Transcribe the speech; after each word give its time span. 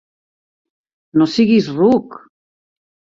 No 1.21 1.27
siguis 1.33 1.69
ruc! 1.75 2.17